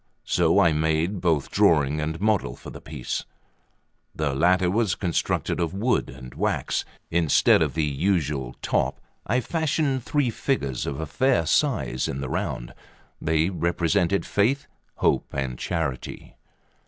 So 0.25 0.59
I 0.59 0.71
made 0.73 1.21
both 1.21 1.51
drawing 1.51 2.01
and 2.01 2.19
model 2.19 2.55
for 2.55 2.71
the 2.71 2.81
piece. 2.81 3.23
The 4.15 4.33
latter 4.33 4.67
was 4.71 4.95
constructed 4.95 5.59
of 5.59 5.75
wood 5.75 6.09
and 6.09 6.33
wax. 6.33 6.83
Instead 7.11 7.61
of 7.61 7.75
the 7.75 7.83
usual 7.83 8.55
top, 8.63 8.99
I 9.27 9.41
fashioned 9.41 10.01
three 10.01 10.31
figures 10.31 10.87
of 10.87 10.99
a 10.99 11.05
fair 11.05 11.45
size 11.45 12.07
in 12.07 12.19
the 12.19 12.29
round; 12.29 12.73
they 13.21 13.51
represented 13.51 14.25
Faith, 14.25 14.65
Hope, 14.95 15.31
and 15.35 15.59
Charity. 15.59 16.35